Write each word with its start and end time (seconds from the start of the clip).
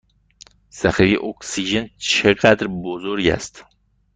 ذخیره 0.73 1.21
اکسیژن 1.25 1.89
چه 1.97 2.33
قدر 2.33 2.67
بزرگ 2.67 3.27
است؟ 3.27 3.65